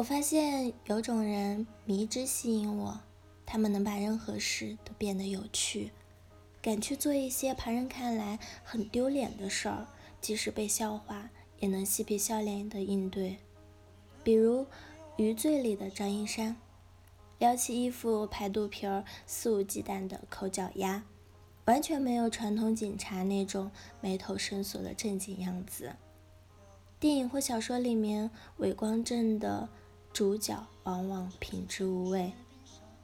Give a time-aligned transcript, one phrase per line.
[0.00, 2.98] 我发现有种人迷之吸引我，
[3.44, 5.90] 他们能把任何事都变得有趣，
[6.62, 9.86] 敢去做一些旁人看来很丢脸的事儿，
[10.18, 11.28] 即使被笑话，
[11.58, 13.36] 也能嬉皮笑脸的应对。
[14.24, 14.62] 比如
[15.18, 16.56] 《余罪》里的张一山，
[17.38, 21.02] 撩起衣服拍肚皮儿，肆无忌惮的抠脚丫，
[21.66, 25.92] 完全没有传统警察那种眉头深锁的正经样子。
[26.98, 29.68] 电影或小说里面韦光正的。
[30.12, 32.32] 主角往往品质无味，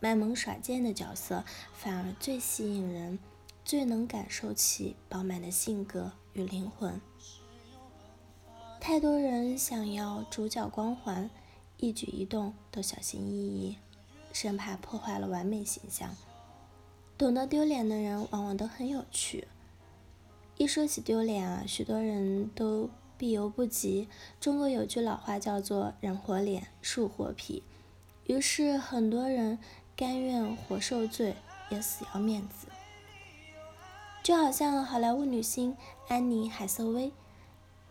[0.00, 3.18] 卖萌耍贱的角色反而最吸引人，
[3.64, 7.00] 最能感受其饱满的性格与灵魂。
[8.80, 11.28] 太多人想要主角光环，
[11.76, 13.76] 一举一动都小心翼翼，
[14.32, 16.16] 生怕破坏了完美形象。
[17.18, 19.46] 懂得丢脸的人往往都很有趣。
[20.56, 22.88] 一说起丢脸啊，许多人都。
[23.22, 24.08] 必由不及。
[24.40, 27.62] 中国有句老话叫做“人活脸，树活皮”，
[28.26, 29.60] 于是很多人
[29.94, 31.36] 甘愿活受罪，
[31.70, 32.66] 也死要面子。
[34.24, 35.76] 就好像好莱坞女星
[36.08, 37.12] 安妮海瑟薇，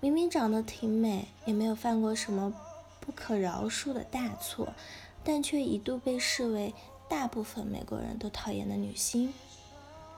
[0.00, 2.52] 明明长得挺美，也没有犯过什么
[2.98, 4.74] 不可饶恕的大错，
[5.22, 6.74] 但却一度被视为
[7.08, 9.32] 大部分美国人都讨厌的女星。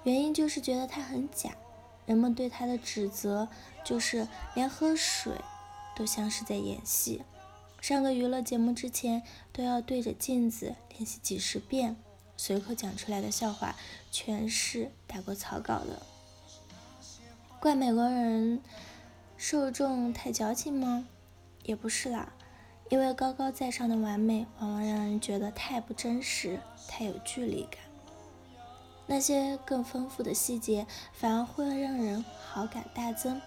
[0.04, 1.50] 原因就是觉得她很假。
[2.06, 3.48] 人们对他的指责
[3.84, 5.32] 就是连喝水
[5.96, 7.22] 都像是在演戏，
[7.80, 9.22] 上个娱乐节目之前
[9.52, 11.96] 都要对着镜子练习几十遍，
[12.36, 13.76] 随口讲出来的笑话
[14.10, 16.02] 全是打过草稿的。
[17.60, 18.60] 怪美国人
[19.36, 21.06] 受众太矫情吗？
[21.62, 22.32] 也不是啦，
[22.90, 27.78] 因为高高在上的完美往往让人觉得太不真实，太有距离感。
[29.12, 33.42] 那些更丰富的细节，反而会让人好感大增。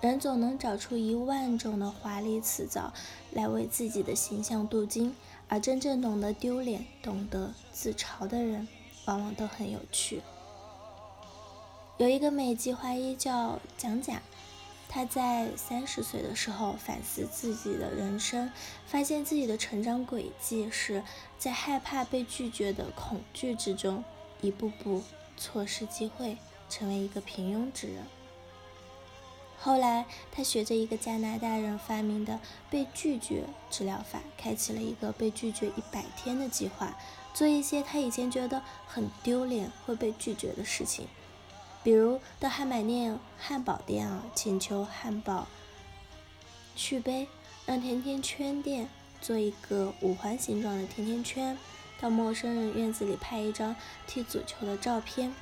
[0.00, 2.92] 人总能找出一万种的华丽辞藻
[3.32, 5.16] 来为自己的形象镀金，
[5.48, 8.68] 而真正懂得丢脸、懂得自嘲的人，
[9.06, 10.22] 往往都很有趣。
[11.96, 14.22] 有一个美籍华裔叫蒋甲，
[14.88, 18.52] 他在三十岁的时候反思自己的人生，
[18.86, 21.02] 发现自己的成长轨迹是
[21.40, 24.04] 在害怕被拒绝的恐惧之中。
[24.40, 25.02] 一步步
[25.36, 26.36] 错失机会，
[26.68, 28.04] 成为一个平庸之人。
[29.58, 32.40] 后来，他学着一个加拿大人发明的
[32.70, 36.96] 被拒绝治疗法，开启了一个被拒绝一百天的计划，
[37.34, 41.06] 做一些他以前觉得很丢脸会被拒绝的事情，
[41.82, 45.46] 比如到汉堡店、汉堡店啊，请求汉堡
[46.74, 47.28] 续杯，
[47.66, 48.88] 让甜甜圈店
[49.20, 51.58] 做一个五环形状的甜甜圈。
[52.00, 55.34] 到陌生人院子里拍一张踢足球的照片。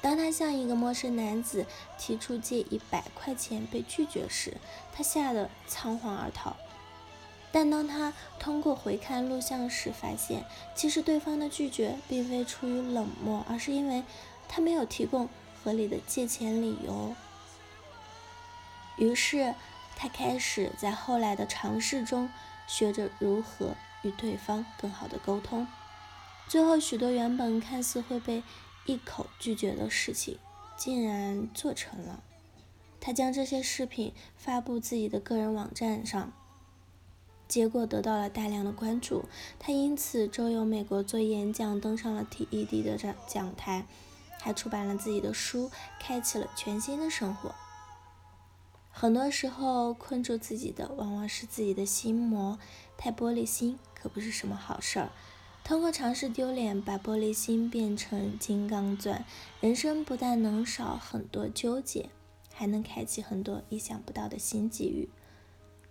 [0.00, 1.64] 当他向一个陌生男子
[1.98, 4.58] 提出借一百块钱被拒绝时，
[4.92, 6.56] 他吓得仓皇而逃。
[7.50, 14.02] 但当他通过回看录像时，发现其实对方的拒绝并非出于冷漠，而是因为
[14.48, 15.28] 他没有提供
[15.62, 17.14] 合理的借钱理由。
[18.96, 19.54] 于是
[19.96, 22.28] 他开始在后来的尝试中
[22.66, 23.74] 学着如何。
[24.06, 25.66] 与对方更好的沟通，
[26.46, 28.42] 最后许多原本看似会被
[28.84, 30.38] 一口拒绝的事情，
[30.76, 32.22] 竟然做成了。
[33.00, 36.34] 他将这些视频发布自己的个人网站上，
[37.48, 39.24] 结果得到了大量的关注。
[39.58, 43.86] 他因此周游美国做演讲，登上了 TED 的讲讲台，
[44.38, 47.54] 还出版了自己的书，开启了全新的生活。
[48.96, 52.56] 很多时候，困住自己的往往是自己的心魔，
[52.96, 53.76] 太玻璃心。
[53.92, 55.10] 可不是什么好事儿。
[55.64, 59.24] 通过尝试丢脸，把玻璃心变成金刚钻，
[59.60, 62.10] 人生不但能少很多纠结，
[62.52, 65.08] 还能开启很多意想不到的新机遇。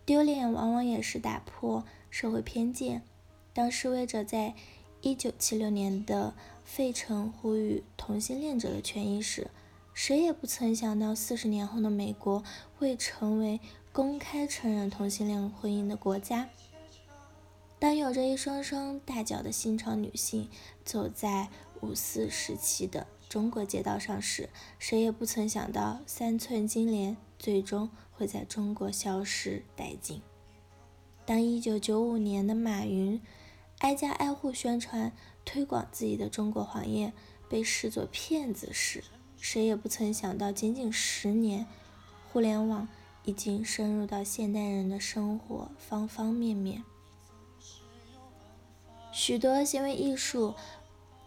[0.06, 3.02] 丢脸往往也是打破社会偏见。
[3.52, 4.54] 当示威者在
[5.02, 6.34] 一九七六年的
[6.64, 9.50] 费城呼吁同性恋者的权益时，
[9.94, 12.44] 谁也不曾想到，四十年后的美国
[12.78, 13.60] 会成为
[13.92, 16.50] 公开承认同性恋婚姻的国家。
[17.80, 20.50] 当有着一双双大脚的新潮女性
[20.86, 21.50] 走在
[21.82, 24.50] 五四时期的中国街道上时，
[24.80, 30.22] 谁也不曾想到三寸金莲最终会在中国消失殆尽。
[31.26, 33.22] 当一九九五年的马云
[33.80, 35.12] 挨家挨户宣传
[35.46, 37.14] 推广自己的中国黄页
[37.50, 39.04] 被视作骗子时，
[39.44, 41.68] 谁也不曾想到，仅仅十年，
[42.32, 42.88] 互联网
[43.26, 46.82] 已经深入到现代人的生活方方面面。
[49.12, 50.56] 许多行为艺术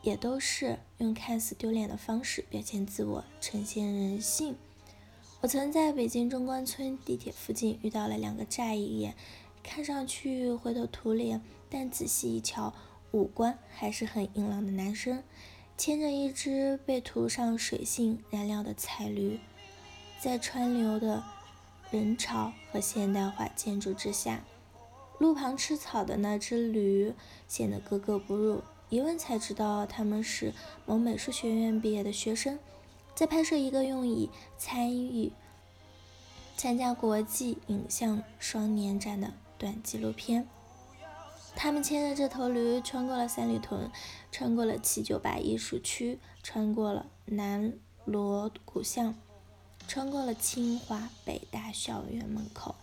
[0.01, 4.57] 也都是用看似丢脸的方式表现自我、呈现人性。
[5.43, 9.15] 我曾在北京中关村地铁附近遇到了两个乍一眼
[9.63, 12.73] 看上去灰头土脸，但仔细一瞧，
[13.13, 15.23] 五官还是很硬朗的男生，
[15.77, 19.39] 牵着一只被涂上水性染料的彩驴，
[20.19, 21.23] 在川流的
[21.91, 24.43] 人潮和现代化建筑之下，
[25.19, 27.15] 路旁吃草的那只驴
[27.47, 28.63] 显得格格不入。
[28.89, 30.55] 一问才知道，他们是
[30.87, 32.59] 某美术学院毕业的学生，
[33.15, 35.31] 在拍摄一个用以参与
[36.57, 40.49] 参加国际影像双年展的短纪录片。
[41.57, 43.91] 他们牵着这头驴，穿过了三里屯，
[44.31, 47.73] 穿过了七九八艺术区，穿过了南
[48.05, 49.15] 锣鼓巷，
[49.89, 52.75] 穿过了清华北大校园门口。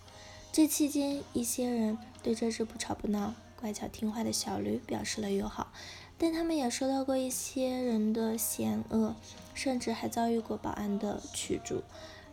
[0.52, 3.36] 这期间，一些人对这只不吵不闹。
[3.62, 5.72] 乖巧听话的小驴表示了友好，
[6.18, 9.16] 但他们也收到过一些人的嫌恶，
[9.54, 11.82] 甚至还遭遇过保安的驱逐。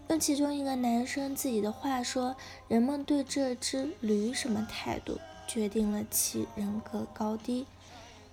[0.09, 2.35] 用其中一个男生自己的话说
[2.67, 7.67] ：“人们对这只驴什么态度，决定了其人格高低。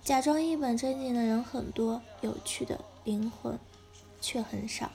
[0.04, 3.58] 假装一本正经的人很多，有趣的灵魂
[4.20, 4.92] 却很少。”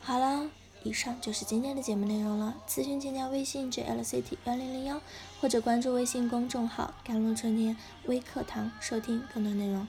[0.00, 0.50] 好了。
[0.86, 2.54] 以上就是今天的节目内容了。
[2.68, 5.00] 咨询请加微信 jlct 幺零零幺，
[5.40, 9.88] 或者关注微信公众号“甘露春天微课堂”收听更多内容。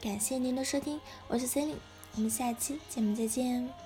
[0.00, 1.80] 感谢您的收听，我是 c e l i n e
[2.14, 3.83] 我们下期节目再见。